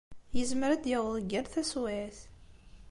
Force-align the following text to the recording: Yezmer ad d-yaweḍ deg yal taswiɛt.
Yezmer 0.37 0.69
ad 0.71 0.81
d-yaweḍ 0.83 1.15
deg 1.17 1.31
yal 1.33 1.47
taswiɛt. 1.53 2.19